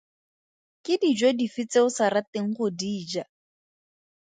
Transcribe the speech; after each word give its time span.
Ke 0.83 0.97
dijo 1.03 1.29
dife 1.43 1.63
tse 1.69 1.79
o 1.85 1.87
sa 1.97 2.05
rateng 2.15 2.47
go 2.55 2.67
di 2.79 2.93
ja? 3.11 3.23